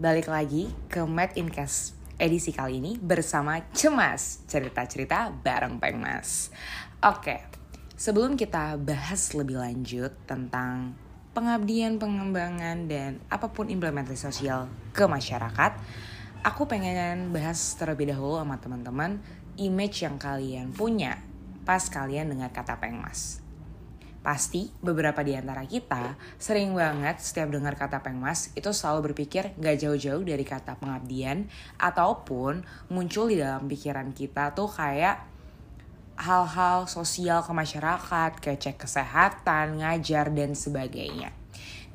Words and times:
balik 0.00 0.32
lagi 0.32 0.72
ke 0.88 1.04
Made 1.04 1.36
in 1.36 1.52
Cast 1.52 1.92
edisi 2.16 2.56
kali 2.56 2.80
ini 2.80 2.96
bersama 2.96 3.60
Cemas, 3.76 4.40
cerita-cerita 4.48 5.28
bareng 5.28 5.76
Pengmas. 5.76 6.48
Oke, 7.04 7.44
sebelum 8.00 8.32
kita 8.32 8.80
bahas 8.80 9.36
lebih 9.36 9.60
lanjut 9.60 10.08
tentang 10.24 10.96
pengabdian, 11.36 12.00
pengembangan, 12.00 12.88
dan 12.88 13.20
apa 13.28 13.52
pun 13.52 13.68
implementasi 13.68 14.16
sosial 14.16 14.72
ke 14.96 15.04
masyarakat, 15.04 15.76
aku 16.48 16.64
pengen 16.64 17.28
bahas 17.28 17.60
terlebih 17.76 18.08
dahulu 18.08 18.40
sama 18.40 18.56
teman-teman 18.56 19.20
image 19.60 20.00
yang 20.00 20.16
kalian 20.16 20.72
punya 20.72 21.20
pas 21.68 21.92
kalian 21.92 22.32
dengar 22.32 22.48
kata 22.56 22.80
Pengmas. 22.80 23.44
Pasti 24.20 24.68
beberapa 24.84 25.24
di 25.24 25.32
antara 25.32 25.64
kita 25.64 26.20
sering 26.36 26.76
banget 26.76 27.24
setiap 27.24 27.48
dengar 27.48 27.72
kata 27.72 28.04
pengmas 28.04 28.52
itu 28.52 28.68
selalu 28.68 29.12
berpikir 29.12 29.56
gak 29.56 29.80
jauh-jauh 29.80 30.20
dari 30.20 30.44
kata 30.44 30.76
pengabdian 30.76 31.48
ataupun 31.80 32.60
muncul 32.92 33.32
di 33.32 33.40
dalam 33.40 33.64
pikiran 33.64 34.12
kita 34.12 34.52
tuh 34.52 34.68
kayak 34.68 35.24
hal-hal 36.20 36.84
sosial 36.84 37.40
ke 37.40 37.52
masyarakat, 37.56 38.30
kayak 38.44 38.60
cek 38.60 38.76
kesehatan, 38.84 39.80
ngajar, 39.80 40.28
dan 40.28 40.52
sebagainya. 40.52 41.32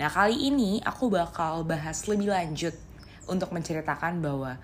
Nah 0.02 0.10
kali 0.10 0.50
ini 0.50 0.82
aku 0.82 1.14
bakal 1.14 1.62
bahas 1.62 2.10
lebih 2.10 2.34
lanjut 2.34 2.74
untuk 3.30 3.54
menceritakan 3.54 4.18
bahwa 4.26 4.58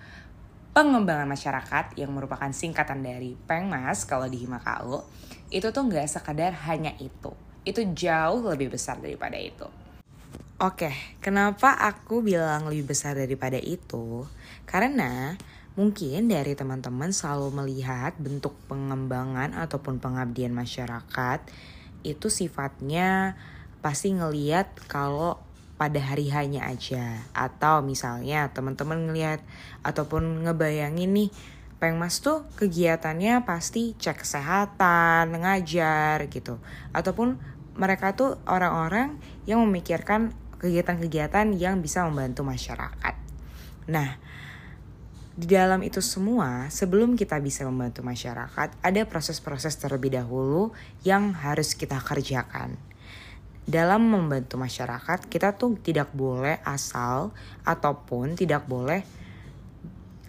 pengembangan 0.74 1.30
masyarakat 1.30 1.94
yang 1.94 2.10
merupakan 2.10 2.50
singkatan 2.50 3.06
dari 3.06 3.38
Pengmas 3.46 4.02
kalau 4.02 4.26
di 4.26 4.42
Himakau 4.42 5.04
itu 5.52 5.68
tuh 5.68 5.84
nggak 5.84 6.08
sekadar 6.08 6.56
hanya 6.64 6.96
itu 6.96 7.32
itu 7.62 7.82
jauh 7.94 8.42
lebih 8.46 8.74
besar 8.74 8.98
daripada 8.98 9.38
itu. 9.38 9.66
Oke, 10.62 10.94
kenapa 11.18 11.74
aku 11.74 12.22
bilang 12.22 12.70
lebih 12.70 12.94
besar 12.94 13.18
daripada 13.18 13.58
itu? 13.58 14.22
Karena 14.62 15.34
mungkin 15.74 16.30
dari 16.30 16.54
teman-teman 16.54 17.10
selalu 17.10 17.64
melihat 17.64 18.14
bentuk 18.20 18.54
pengembangan 18.70 19.56
ataupun 19.56 19.98
pengabdian 19.98 20.54
masyarakat 20.54 21.40
itu 22.06 22.26
sifatnya 22.28 23.34
pasti 23.82 24.14
ngeliat 24.14 24.70
kalau 24.86 25.40
pada 25.80 25.98
hari 25.98 26.30
hanya 26.30 26.70
aja 26.70 27.26
atau 27.34 27.82
misalnya 27.82 28.46
teman-teman 28.54 29.10
ngelihat 29.10 29.42
ataupun 29.82 30.46
ngebayangin 30.46 31.10
nih 31.10 31.30
Pengmas 31.82 32.22
tuh 32.22 32.46
kegiatannya 32.62 33.42
pasti 33.42 33.98
cek 33.98 34.22
kesehatan, 34.22 35.34
ngajar 35.34 36.30
gitu. 36.30 36.62
Ataupun 36.94 37.42
mereka 37.74 38.14
tuh 38.14 38.38
orang-orang 38.46 39.18
yang 39.50 39.58
memikirkan 39.66 40.30
kegiatan-kegiatan 40.62 41.50
yang 41.58 41.82
bisa 41.82 42.06
membantu 42.06 42.46
masyarakat. 42.46 43.14
Nah, 43.90 44.14
di 45.34 45.50
dalam 45.50 45.82
itu 45.82 45.98
semua, 45.98 46.70
sebelum 46.70 47.18
kita 47.18 47.42
bisa 47.42 47.66
membantu 47.66 48.06
masyarakat, 48.06 48.78
ada 48.78 49.02
proses-proses 49.02 49.74
terlebih 49.74 50.14
dahulu 50.14 50.70
yang 51.02 51.34
harus 51.34 51.74
kita 51.74 51.98
kerjakan. 51.98 52.78
Dalam 53.66 54.06
membantu 54.06 54.54
masyarakat, 54.54 55.26
kita 55.26 55.58
tuh 55.58 55.82
tidak 55.82 56.14
boleh 56.14 56.62
asal 56.62 57.34
ataupun 57.66 58.38
tidak 58.38 58.70
boleh 58.70 59.02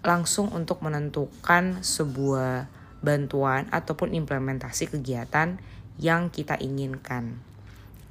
langsung 0.04 0.52
untuk 0.52 0.84
menentukan 0.84 1.80
sebuah 1.80 2.68
bantuan 3.00 3.66
ataupun 3.72 4.12
implementasi 4.12 4.92
kegiatan 4.92 5.56
yang 5.96 6.28
kita 6.28 6.60
inginkan. 6.60 7.40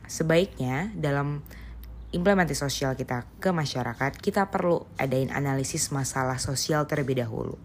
Sebaiknya 0.10 0.90
dalam 0.98 1.46
implementasi 2.14 2.58
sosial 2.58 2.94
kita 2.94 3.26
ke 3.38 3.50
masyarakat, 3.50 4.18
kita 4.18 4.50
perlu 4.50 4.86
adain 4.98 5.34
analisis 5.34 5.90
masalah 5.90 6.38
sosial 6.38 6.86
terlebih 6.86 7.22
dahulu. 7.22 7.58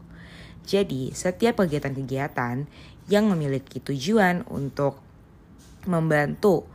Jadi, 0.69 1.16
setiap 1.16 1.65
kegiatan-kegiatan 1.65 2.69
yang 3.09 3.25
memiliki 3.33 3.81
tujuan 3.81 4.45
untuk 4.53 5.00
membantu 5.89 6.69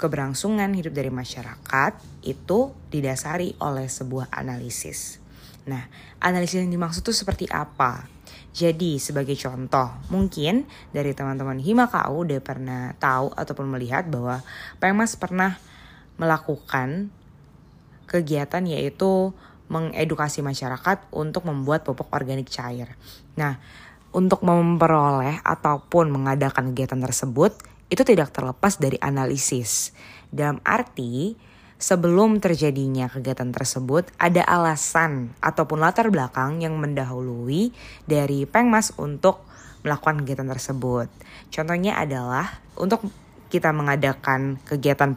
keberlangsungan 0.00 0.72
hidup 0.72 0.96
dari 0.96 1.12
masyarakat 1.12 1.92
itu 2.24 2.72
didasari 2.88 3.52
oleh 3.60 3.84
sebuah 3.84 4.32
analisis. 4.32 5.20
Nah, 5.66 5.88
analisis 6.22 6.62
yang 6.62 6.70
dimaksud 6.70 7.02
itu 7.02 7.12
seperti 7.16 7.50
apa? 7.50 8.06
Jadi 8.52 8.98
sebagai 8.98 9.34
contoh, 9.38 9.88
mungkin 10.10 10.66
dari 10.90 11.12
teman-teman 11.12 11.60
Himakau 11.62 12.26
udah 12.26 12.40
pernah 12.42 12.92
tahu 12.96 13.30
ataupun 13.34 13.70
melihat 13.70 14.08
bahwa 14.08 14.42
Pengmas 14.82 15.14
pernah 15.14 15.58
melakukan 16.18 17.12
kegiatan 18.08 18.64
yaitu 18.64 19.30
mengedukasi 19.68 20.40
masyarakat 20.40 21.06
untuk 21.12 21.44
membuat 21.44 21.84
pupuk 21.84 22.08
organik 22.10 22.48
cair. 22.48 22.96
Nah, 23.36 23.60
untuk 24.10 24.40
memperoleh 24.40 25.44
ataupun 25.44 26.08
mengadakan 26.08 26.72
kegiatan 26.72 26.98
tersebut 26.98 27.52
itu 27.92 28.02
tidak 28.04 28.32
terlepas 28.32 28.80
dari 28.80 28.96
analisis. 29.00 29.92
Dalam 30.28 30.60
arti 30.64 31.36
sebelum 31.78 32.42
terjadinya 32.42 33.06
kegiatan 33.06 33.54
tersebut 33.54 34.10
ada 34.18 34.42
alasan 34.42 35.30
ataupun 35.38 35.78
latar 35.78 36.10
belakang 36.10 36.58
yang 36.58 36.74
mendahului 36.76 37.70
dari 38.04 38.44
Pengmas 38.44 38.92
untuk 38.98 39.46
melakukan 39.86 40.26
kegiatan 40.26 40.50
tersebut. 40.50 41.06
Contohnya 41.54 41.96
adalah 42.02 42.58
untuk 42.74 43.06
kita 43.48 43.70
mengadakan 43.72 44.60
kegiatan 44.66 45.16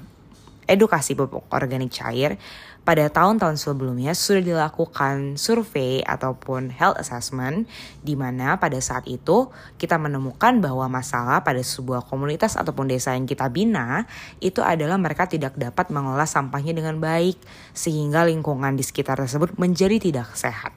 edukasi 0.69 1.17
pupuk 1.17 1.45
organik 1.49 1.91
cair, 1.93 2.37
pada 2.81 3.05
tahun-tahun 3.13 3.61
sebelumnya 3.61 4.17
sudah 4.17 4.41
dilakukan 4.41 5.37
survei 5.37 6.01
ataupun 6.01 6.73
health 6.73 6.97
assessment 6.97 7.69
di 8.01 8.17
mana 8.17 8.57
pada 8.57 8.81
saat 8.81 9.05
itu 9.05 9.53
kita 9.77 10.01
menemukan 10.01 10.57
bahwa 10.57 10.89
masalah 10.89 11.45
pada 11.45 11.61
sebuah 11.61 12.09
komunitas 12.09 12.57
ataupun 12.57 12.89
desa 12.89 13.13
yang 13.13 13.29
kita 13.29 13.53
bina 13.53 14.09
itu 14.41 14.65
adalah 14.65 14.97
mereka 14.97 15.29
tidak 15.29 15.53
dapat 15.53 15.93
mengelola 15.93 16.25
sampahnya 16.25 16.73
dengan 16.73 16.97
baik 16.97 17.37
sehingga 17.77 18.25
lingkungan 18.25 18.73
di 18.73 18.81
sekitar 18.81 19.21
tersebut 19.21 19.61
menjadi 19.61 20.01
tidak 20.01 20.33
sehat. 20.33 20.73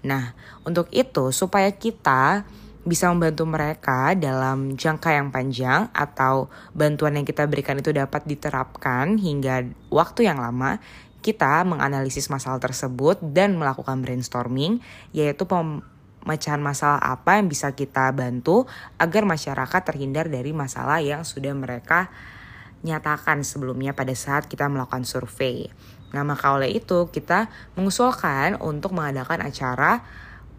Nah, 0.00 0.32
untuk 0.64 0.88
itu 0.96 1.28
supaya 1.28 1.68
kita 1.76 2.48
bisa 2.84 3.08
membantu 3.08 3.48
mereka 3.48 4.12
dalam 4.12 4.76
jangka 4.76 5.16
yang 5.16 5.32
panjang 5.32 5.88
atau 5.96 6.52
bantuan 6.76 7.16
yang 7.16 7.24
kita 7.24 7.48
berikan 7.48 7.80
itu 7.80 7.96
dapat 7.96 8.28
diterapkan 8.28 9.16
hingga 9.16 9.72
waktu 9.88 10.28
yang 10.28 10.36
lama, 10.36 10.76
kita 11.24 11.64
menganalisis 11.64 12.28
masalah 12.28 12.60
tersebut 12.60 13.16
dan 13.24 13.56
melakukan 13.56 14.04
brainstorming, 14.04 14.84
yaitu 15.16 15.48
pemecahan 15.48 16.60
masalah 16.60 17.00
apa 17.00 17.40
yang 17.40 17.48
bisa 17.48 17.72
kita 17.72 18.12
bantu 18.12 18.68
agar 19.00 19.24
masyarakat 19.24 19.80
terhindar 19.80 20.28
dari 20.28 20.52
masalah 20.52 21.00
yang 21.00 21.24
sudah 21.24 21.56
mereka 21.56 22.12
nyatakan 22.84 23.40
sebelumnya 23.40 23.96
pada 23.96 24.12
saat 24.12 24.44
kita 24.44 24.68
melakukan 24.68 25.08
survei. 25.08 25.72
Nah, 26.12 26.20
maka 26.22 26.52
oleh 26.52 26.76
itu 26.76 27.08
kita 27.08 27.48
mengusulkan 27.80 28.60
untuk 28.60 28.92
mengadakan 28.92 29.40
acara 29.40 30.04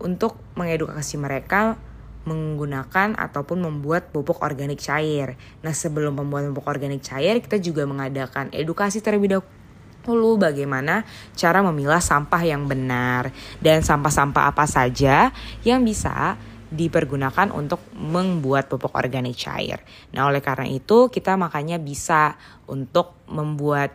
untuk 0.02 0.36
mengedukasi 0.57 1.22
mereka 1.22 1.78
menggunakan 2.25 3.13
ataupun 3.16 3.62
membuat 3.62 4.09
pupuk 4.09 4.41
organik 4.41 4.81
cair. 4.81 5.38
Nah, 5.62 5.72
sebelum 5.72 6.18
membuat 6.18 6.50
pupuk 6.52 6.66
organik 6.66 7.06
cair, 7.06 7.38
kita 7.40 7.62
juga 7.62 7.86
mengadakan 7.86 8.50
edukasi 8.50 9.00
terlebih 9.00 9.40
dahulu 9.40 10.41
bagaimana 10.41 11.06
cara 11.38 11.62
memilah 11.62 12.02
sampah 12.02 12.41
yang 12.41 12.66
benar 12.66 13.30
dan 13.62 13.86
sampah-sampah 13.86 14.50
apa 14.53 14.66
saja 14.66 15.30
yang 15.62 15.86
bisa 15.86 16.38
dipergunakan 16.74 17.54
untuk 17.54 17.80
membuat 17.94 18.68
pupuk 18.68 18.92
organik 18.98 19.38
cair. 19.38 19.86
Nah, 20.12 20.27
oleh 20.27 20.42
karena 20.42 20.66
itu 20.66 21.13
kita 21.13 21.38
makanya 21.38 21.77
bisa 21.77 22.36
untuk 22.66 23.13
membuat 23.30 23.94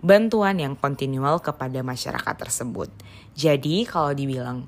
bantuan 0.00 0.56
yang 0.56 0.74
kontinual 0.78 1.42
kepada 1.42 1.84
masyarakat 1.84 2.34
tersebut. 2.38 2.88
Jadi, 3.36 3.84
kalau 3.84 4.14
dibilang 4.16 4.66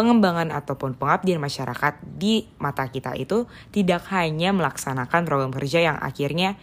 pengembangan 0.00 0.48
ataupun 0.48 0.96
pengabdian 0.96 1.36
masyarakat 1.36 2.00
di 2.16 2.48
mata 2.56 2.88
kita 2.88 3.12
itu 3.20 3.44
tidak 3.68 4.08
hanya 4.08 4.56
melaksanakan 4.56 5.28
program 5.28 5.52
kerja 5.52 5.92
yang 5.92 6.00
akhirnya 6.00 6.56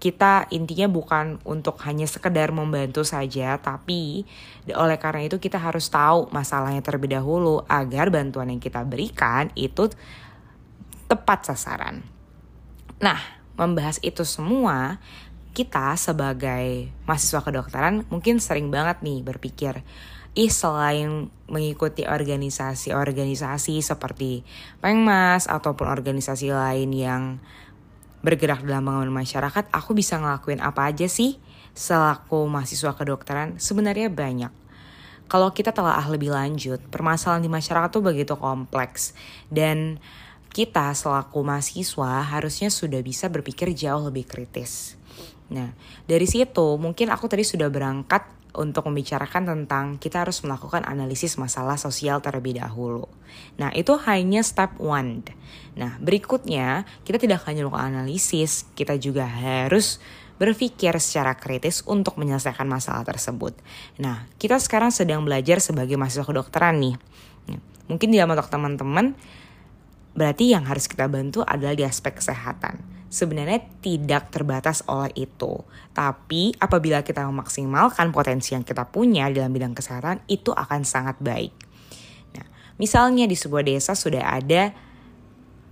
kita 0.00 0.48
intinya 0.54 0.88
bukan 0.88 1.42
untuk 1.44 1.76
hanya 1.84 2.08
sekedar 2.08 2.56
membantu 2.56 3.04
saja, 3.04 3.60
tapi 3.60 4.24
oleh 4.72 4.96
karena 4.96 5.28
itu 5.28 5.36
kita 5.36 5.60
harus 5.60 5.92
tahu 5.92 6.32
masalahnya 6.32 6.80
terlebih 6.80 7.12
dahulu 7.20 7.60
agar 7.68 8.08
bantuan 8.08 8.48
yang 8.48 8.62
kita 8.64 8.80
berikan 8.88 9.52
itu 9.52 9.92
tepat 11.04 11.52
sasaran. 11.52 12.00
Nah, 12.96 13.20
membahas 13.60 14.00
itu 14.00 14.24
semua, 14.24 14.96
kita 15.52 15.92
sebagai 16.00 16.88
mahasiswa 17.04 17.44
kedokteran 17.44 18.08
mungkin 18.08 18.40
sering 18.40 18.72
banget 18.72 19.04
nih 19.04 19.20
berpikir, 19.20 19.84
ih 20.38 20.52
selain 20.52 21.26
mengikuti 21.50 22.06
organisasi-organisasi 22.06 23.82
seperti 23.82 24.46
Pengmas 24.78 25.50
ataupun 25.50 25.90
organisasi 25.90 26.54
lain 26.54 26.90
yang 26.94 27.22
bergerak 28.20 28.62
dalam 28.62 28.86
pengembangan 28.86 29.14
masyarakat, 29.16 29.64
aku 29.72 29.90
bisa 29.96 30.20
ngelakuin 30.20 30.60
apa 30.60 30.92
aja 30.92 31.08
sih 31.08 31.40
selaku 31.72 32.46
mahasiswa 32.46 32.92
kedokteran? 32.94 33.56
Sebenarnya 33.58 34.12
banyak. 34.12 34.52
kalau 35.30 35.54
kita 35.54 35.70
telah 35.70 36.02
lebih 36.10 36.34
lanjut, 36.34 36.82
permasalahan 36.90 37.38
di 37.38 37.46
masyarakat 37.46 37.86
tuh 37.94 38.02
begitu 38.02 38.34
kompleks 38.34 39.14
dan 39.46 40.02
kita 40.50 40.90
selaku 40.90 41.46
mahasiswa 41.46 42.26
harusnya 42.26 42.66
sudah 42.66 42.98
bisa 42.98 43.30
berpikir 43.30 43.70
jauh 43.70 44.10
lebih 44.10 44.26
kritis. 44.26 44.98
Nah, 45.54 45.70
dari 46.10 46.26
situ 46.26 46.74
mungkin 46.82 47.14
aku 47.14 47.30
tadi 47.30 47.46
sudah 47.46 47.70
berangkat 47.70 48.26
untuk 48.54 48.90
membicarakan 48.90 49.46
tentang 49.46 49.84
kita 49.96 50.26
harus 50.26 50.42
melakukan 50.42 50.82
analisis 50.86 51.38
masalah 51.38 51.78
sosial 51.78 52.18
terlebih 52.18 52.58
dahulu. 52.58 53.06
Nah, 53.56 53.70
itu 53.74 53.94
hanya 54.06 54.42
step 54.42 54.78
one. 54.82 55.22
Nah, 55.78 55.96
berikutnya 56.02 56.88
kita 57.06 57.22
tidak 57.22 57.46
hanya 57.46 57.66
melakukan 57.66 57.94
analisis, 57.94 58.66
kita 58.74 58.98
juga 58.98 59.26
harus 59.26 60.02
berpikir 60.40 60.96
secara 60.96 61.36
kritis 61.36 61.84
untuk 61.84 62.16
menyelesaikan 62.16 62.64
masalah 62.64 63.04
tersebut. 63.04 63.52
Nah, 64.00 64.24
kita 64.40 64.56
sekarang 64.56 64.88
sedang 64.88 65.20
belajar 65.20 65.60
sebagai 65.60 66.00
mahasiswa 66.00 66.24
kedokteran 66.24 66.80
nih. 66.80 66.96
Mungkin 67.92 68.08
di 68.08 68.22
otak 68.22 68.48
teman-teman, 68.48 69.18
berarti 70.16 70.54
yang 70.54 70.64
harus 70.64 70.88
kita 70.88 71.10
bantu 71.10 71.42
adalah 71.44 71.76
di 71.76 71.84
aspek 71.84 72.16
kesehatan. 72.16 72.99
Sebenarnya 73.10 73.66
tidak 73.82 74.30
terbatas 74.30 74.86
oleh 74.86 75.10
itu, 75.26 75.66
tapi 75.90 76.54
apabila 76.62 77.02
kita 77.02 77.26
memaksimalkan 77.26 78.14
potensi 78.14 78.54
yang 78.54 78.62
kita 78.62 78.86
punya 78.86 79.26
dalam 79.34 79.50
bidang 79.50 79.74
kesehatan, 79.74 80.22
itu 80.30 80.54
akan 80.54 80.86
sangat 80.86 81.18
baik. 81.18 81.50
Nah, 82.38 82.46
misalnya 82.78 83.26
di 83.26 83.34
sebuah 83.34 83.66
desa 83.66 83.98
sudah 83.98 84.30
ada 84.30 84.70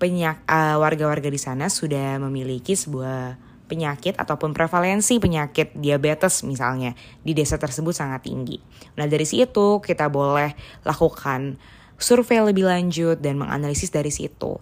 penyak 0.02 0.46
uh, 0.46 0.82
warga-warga 0.82 1.30
di 1.30 1.38
sana 1.38 1.66
sudah 1.66 2.18
memiliki 2.22 2.74
sebuah 2.78 3.38
penyakit 3.68 4.16
ataupun 4.16 4.56
prevalensi 4.56 5.20
penyakit 5.20 5.76
diabetes 5.76 6.40
misalnya 6.42 6.96
di 7.20 7.36
desa 7.36 7.60
tersebut 7.60 7.92
sangat 7.92 8.24
tinggi. 8.24 8.58
Nah 8.96 9.04
dari 9.04 9.28
situ 9.28 9.78
kita 9.84 10.08
boleh 10.08 10.56
lakukan 10.88 11.60
survei 12.00 12.40
lebih 12.40 12.64
lanjut 12.64 13.20
dan 13.20 13.36
menganalisis 13.36 13.92
dari 13.92 14.08
situ. 14.08 14.56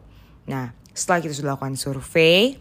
Nah 0.50 0.74
setelah 0.96 1.20
kita 1.20 1.36
sudah 1.36 1.54
lakukan 1.54 1.76
survei, 1.76 2.56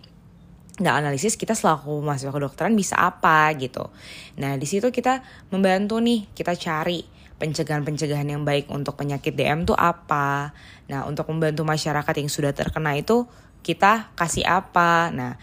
Nah, 0.76 1.00
analisis 1.00 1.40
kita 1.40 1.56
selaku 1.56 2.04
mahasiswa 2.04 2.36
kedokteran 2.36 2.76
bisa 2.76 3.00
apa 3.00 3.48
gitu. 3.56 3.88
Nah, 4.36 4.60
di 4.60 4.68
situ 4.68 4.92
kita 4.92 5.24
membantu 5.48 6.04
nih, 6.04 6.28
kita 6.36 6.52
cari 6.52 7.00
pencegahan-pencegahan 7.40 8.28
yang 8.28 8.44
baik 8.44 8.68
untuk 8.68 9.00
penyakit 9.00 9.40
DM 9.40 9.64
tuh 9.64 9.80
apa. 9.80 10.52
Nah, 10.92 11.08
untuk 11.08 11.32
membantu 11.32 11.64
masyarakat 11.64 12.14
yang 12.20 12.28
sudah 12.28 12.52
terkena 12.52 12.92
itu 13.00 13.24
kita 13.64 14.12
kasih 14.20 14.44
apa. 14.44 15.16
Nah, 15.16 15.40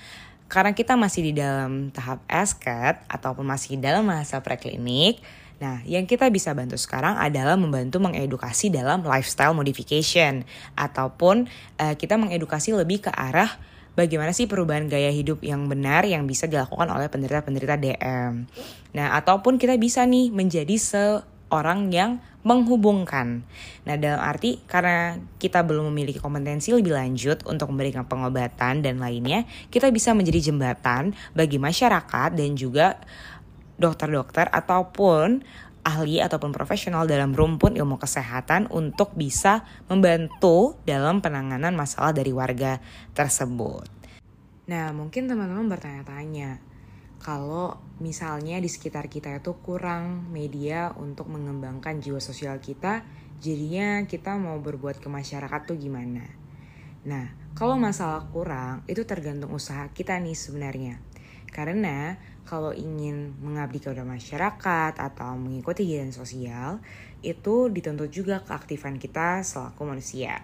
karena 0.53 0.77
kita 0.77 1.01
masih 1.01 1.33
di 1.33 1.41
dalam 1.41 1.89
tahap 1.97 2.21
esket 2.29 3.01
ataupun 3.09 3.49
masih 3.49 3.81
dalam 3.81 4.05
masa 4.05 4.45
preklinik, 4.45 5.25
Nah, 5.63 5.79
yang 5.87 6.11
kita 6.11 6.27
bisa 6.27 6.51
bantu 6.59 6.75
sekarang 6.75 7.15
adalah 7.15 7.55
membantu 7.55 8.03
mengedukasi 8.03 8.75
dalam 8.75 9.07
lifestyle 9.07 9.55
modification 9.55 10.43
ataupun 10.75 11.47
uh, 11.79 11.95
kita 11.95 12.19
mengedukasi 12.19 12.75
lebih 12.75 13.07
ke 13.07 13.15
arah 13.15 13.47
bagaimana 13.95 14.35
sih 14.35 14.51
perubahan 14.51 14.91
gaya 14.91 15.15
hidup 15.15 15.39
yang 15.47 15.71
benar 15.71 16.03
yang 16.03 16.27
bisa 16.27 16.51
dilakukan 16.51 16.91
oleh 16.91 17.07
penderita-penderita 17.07 17.79
DM. 17.79 18.51
Nah, 18.99 19.07
ataupun 19.15 19.55
kita 19.55 19.79
bisa 19.79 20.03
nih 20.03 20.35
menjadi 20.35 20.75
seorang 20.75 21.95
yang 21.95 22.19
menghubungkan. 22.43 23.47
Nah, 23.87 23.95
dalam 23.95 24.19
arti 24.19 24.59
karena 24.67 25.15
kita 25.39 25.63
belum 25.63 25.95
memiliki 25.95 26.19
kompetensi 26.19 26.75
lebih 26.75 26.99
lanjut 26.99 27.47
untuk 27.47 27.71
memberikan 27.71 28.03
pengobatan 28.03 28.83
dan 28.83 28.99
lainnya, 28.99 29.47
kita 29.71 29.95
bisa 29.95 30.11
menjadi 30.11 30.51
jembatan 30.51 31.15
bagi 31.39 31.63
masyarakat 31.63 32.35
dan 32.35 32.51
juga 32.59 32.99
dokter-dokter 33.83 34.47
ataupun 34.47 35.43
ahli 35.83 36.23
ataupun 36.23 36.55
profesional 36.55 37.11
dalam 37.11 37.35
rumpun 37.35 37.75
ilmu 37.75 37.99
kesehatan 37.99 38.71
untuk 38.71 39.19
bisa 39.19 39.67
membantu 39.91 40.79
dalam 40.87 41.19
penanganan 41.19 41.75
masalah 41.75 42.15
dari 42.15 42.31
warga 42.31 42.79
tersebut. 43.19 43.91
Nah, 44.71 44.95
mungkin 44.95 45.27
teman-teman 45.27 45.67
bertanya-tanya, 45.67 46.63
kalau 47.19 47.83
misalnya 47.99 48.63
di 48.63 48.71
sekitar 48.71 49.11
kita 49.11 49.43
itu 49.43 49.59
kurang 49.59 50.31
media 50.31 50.95
untuk 50.95 51.27
mengembangkan 51.31 51.99
jiwa 51.99 52.23
sosial 52.23 52.63
kita, 52.63 53.03
jadinya 53.43 54.07
kita 54.07 54.39
mau 54.39 54.63
berbuat 54.63 55.03
ke 55.03 55.11
masyarakat 55.11 55.61
tuh 55.67 55.75
gimana? 55.75 56.23
Nah, 57.03 57.35
kalau 57.59 57.75
masalah 57.75 58.23
kurang, 58.31 58.87
itu 58.87 59.03
tergantung 59.03 59.51
usaha 59.51 59.91
kita 59.91 60.15
nih 60.23 60.39
sebenarnya. 60.39 60.95
Karena 61.51 62.17
kalau 62.43 62.75
ingin 62.75 63.39
mengabdi 63.39 63.79
kepada 63.79 64.03
masyarakat 64.03 64.93
atau 64.99 65.39
mengikuti 65.39 65.87
kegiatan 65.87 66.11
sosial, 66.11 66.83
itu 67.23 67.71
dituntut 67.71 68.11
juga 68.11 68.43
keaktifan 68.43 68.99
kita 68.99 69.47
selaku 69.47 69.87
manusia. 69.87 70.43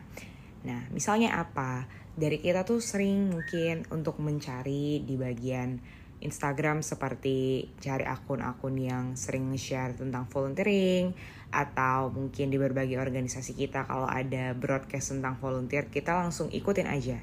Nah, 0.63 0.87
misalnya 0.95 1.39
apa? 1.39 1.91
Dari 2.19 2.43
kita 2.43 2.67
tuh 2.67 2.83
sering 2.83 3.31
mungkin 3.31 3.87
untuk 3.95 4.19
mencari 4.19 5.03
di 5.07 5.15
bagian 5.15 5.79
Instagram 6.19 6.83
seperti 6.83 7.71
cari 7.79 8.03
akun-akun 8.03 8.75
yang 8.75 9.05
sering 9.15 9.55
share 9.55 9.95
tentang 9.95 10.27
volunteering 10.27 11.15
atau 11.49 12.11
mungkin 12.11 12.51
di 12.51 12.59
berbagai 12.59 12.99
organisasi 12.99 13.55
kita 13.55 13.87
kalau 13.87 14.05
ada 14.05 14.53
broadcast 14.53 15.15
tentang 15.15 15.39
volunteer 15.39 15.87
kita 15.89 16.19
langsung 16.19 16.51
ikutin 16.51 16.91
aja. 16.91 17.23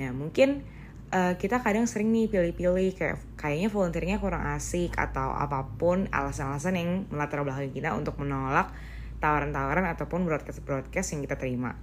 Nah 0.00 0.10
mungkin 0.16 0.64
uh, 1.14 1.32
kita 1.38 1.62
kadang 1.62 1.86
sering 1.86 2.10
nih 2.10 2.26
pilih-pilih 2.26 2.98
kayak 2.98 3.16
kayaknya 3.38 3.70
volunteeringnya 3.70 4.18
kurang 4.18 4.42
asik 4.58 4.98
atau 4.98 5.30
apa 5.30 5.62
pun 5.78 6.10
alasan-alasan 6.10 6.74
yang 6.74 6.90
melatar 7.08 7.46
belakang 7.46 7.70
kita 7.70 7.94
untuk 7.94 8.18
menolak 8.18 8.74
tawaran-tawaran 9.22 9.86
ataupun 9.94 10.26
broadcast-broadcast 10.26 11.14
yang 11.16 11.22
kita 11.22 11.38
terima. 11.38 11.78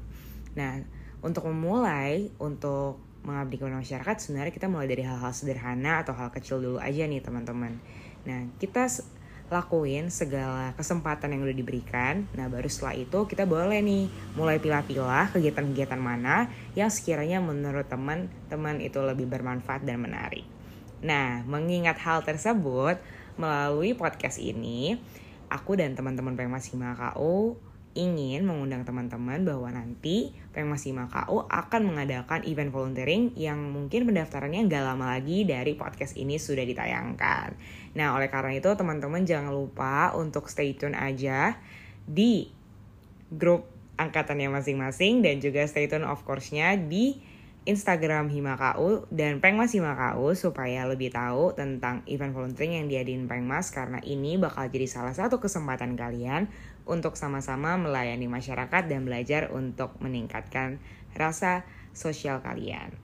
Nah 0.59 0.83
untuk 1.23 1.47
memulai 1.47 2.29
untuk 2.37 2.99
mengabdi 3.21 3.61
kepada 3.61 3.77
masyarakat 3.77 4.15
sebenarnya 4.17 4.53
kita 4.53 4.67
mulai 4.67 4.89
dari 4.89 5.05
hal-hal 5.05 5.31
sederhana 5.31 6.01
atau 6.01 6.17
hal 6.17 6.33
kecil 6.33 6.59
dulu 6.59 6.77
aja 6.81 7.07
nih 7.07 7.23
teman-teman. 7.23 7.79
Nah 8.27 8.49
kita 8.59 8.89
lakuin 9.51 10.07
segala 10.07 10.71
kesempatan 10.79 11.35
yang 11.35 11.43
udah 11.43 11.57
diberikan. 11.59 12.23
Nah 12.39 12.47
baru 12.47 12.71
setelah 12.71 12.95
itu 12.95 13.27
kita 13.27 13.43
boleh 13.43 13.83
nih 13.83 14.07
mulai 14.39 14.63
pilah-pilah 14.63 15.35
kegiatan-kegiatan 15.35 15.99
mana 15.99 16.47
yang 16.71 16.87
sekiranya 16.87 17.43
menurut 17.43 17.85
teman-teman 17.91 18.79
itu 18.79 19.03
lebih 19.03 19.27
bermanfaat 19.27 19.83
dan 19.83 19.99
menarik. 19.99 20.47
Nah 21.03 21.43
mengingat 21.43 21.99
hal 21.99 22.23
tersebut 22.23 22.95
melalui 23.35 23.91
podcast 23.91 24.39
ini 24.39 24.95
aku 25.51 25.75
dan 25.75 25.99
teman-teman 25.99 26.39
PMAS 26.39 26.71
Hima 26.71 26.95
KU 26.95 27.59
ingin 27.91 28.47
mengundang 28.47 28.87
teman-teman 28.87 29.43
bahwa 29.43 29.67
nanti 29.71 30.31
Pengmas 30.55 30.87
KU 30.87 31.43
akan 31.47 31.81
mengadakan 31.87 32.43
event 32.47 32.71
volunteering 32.71 33.35
yang 33.35 33.59
mungkin 33.71 34.07
pendaftarannya 34.07 34.67
nggak 34.67 34.83
lama 34.83 35.15
lagi 35.15 35.43
dari 35.43 35.75
podcast 35.75 36.15
ini 36.15 36.39
sudah 36.39 36.63
ditayangkan. 36.63 37.55
Nah, 37.95 38.15
oleh 38.15 38.31
karena 38.31 38.55
itu 38.55 38.71
teman-teman 38.71 39.27
jangan 39.27 39.51
lupa 39.51 40.15
untuk 40.15 40.47
stay 40.47 40.75
tune 40.75 40.95
aja 40.95 41.59
di 42.07 42.47
grup 43.31 43.67
angkatannya 43.99 44.51
masing-masing 44.51 45.23
dan 45.23 45.43
juga 45.43 45.67
stay 45.67 45.87
tune 45.87 46.07
of 46.07 46.23
course-nya 46.23 46.79
di 46.79 47.19
Instagram 47.61 48.33
Himakau 48.33 49.05
dan 49.13 49.37
Pengmas 49.37 49.77
Himakau 49.77 50.33
supaya 50.33 50.81
lebih 50.89 51.13
tahu 51.13 51.53
tentang 51.53 52.01
event 52.09 52.33
volunteering 52.33 52.81
yang 52.81 52.87
diadain 52.89 53.29
Pengmas 53.29 53.69
karena 53.69 54.01
ini 54.01 54.41
bakal 54.41 54.65
jadi 54.65 54.89
salah 54.89 55.13
satu 55.13 55.37
kesempatan 55.37 55.93
kalian 55.93 56.49
untuk 56.87 57.19
sama-sama 57.19 57.77
melayani 57.77 58.25
masyarakat 58.25 58.87
dan 58.87 59.05
belajar 59.05 59.51
untuk 59.53 59.95
meningkatkan 59.99 60.81
rasa 61.13 61.67
sosial 61.91 62.39
kalian. 62.39 62.95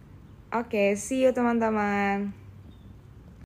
Oke, 0.56 0.72
okay, 0.72 0.90
see 0.96 1.22
you 1.22 1.36
teman-teman. 1.36 2.47